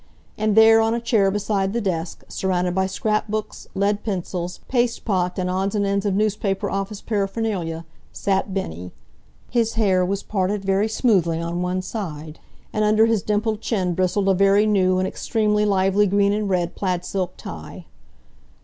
[0.35, 5.05] And there on a chair beside the desk, surrounded by scrap books, lead pencils, paste
[5.05, 8.93] pot and odds and ends of newspaper office paraphernalia, sat Bennie.
[9.51, 12.39] His hair was parted very smoothly on one side,
[12.73, 16.73] and under his dimpled chin bristled a very new and extremely lively green and red
[16.73, 17.85] plaid silk tie.